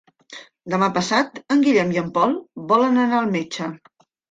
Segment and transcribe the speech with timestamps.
[0.73, 2.35] Demà passat en Guillem i en Pol
[2.73, 3.71] volen anar al metge.